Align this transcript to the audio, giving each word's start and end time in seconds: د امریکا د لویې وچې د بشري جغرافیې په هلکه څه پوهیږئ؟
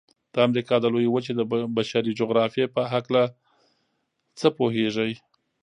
د 0.33 0.35
امریکا 0.47 0.75
د 0.81 0.85
لویې 0.93 1.11
وچې 1.11 1.33
د 1.35 1.41
بشري 1.77 2.11
جغرافیې 2.19 2.65
په 2.75 2.81
هلکه 2.91 3.21
څه 4.39 4.47
پوهیږئ؟ 4.57 5.11